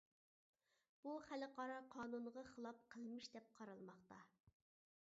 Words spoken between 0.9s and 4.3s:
بۇ خەلقئارا قانۇنغا خىلاپ قىلمىش دەپ قارالماقتا.